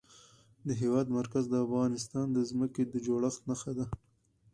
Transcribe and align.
د 0.67 0.69
هېواد 0.81 1.07
مرکز 1.17 1.43
د 1.49 1.55
افغانستان 1.65 2.27
د 2.31 2.37
ځمکې 2.49 2.83
د 2.87 2.93
جوړښت 3.05 3.41
نښه 3.49 3.71
ده. 3.77 3.85